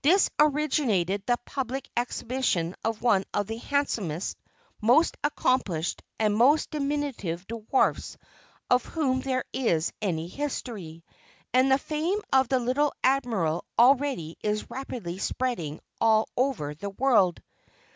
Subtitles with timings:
[0.00, 4.36] Thus originated the public exhibition of one of the handsomest,
[4.80, 8.16] most accomplished, and most diminutive dwarfs
[8.70, 11.02] of whom there is any history,
[11.52, 17.42] and the fame of the little Admiral already is rapidly spreading all over the world.